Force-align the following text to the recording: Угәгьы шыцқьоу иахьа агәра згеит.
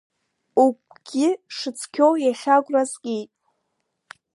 Угәгьы 0.63 1.27
шыцқьоу 1.55 2.13
иахьа 2.23 2.53
агәра 2.57 2.83
згеит. 2.91 3.31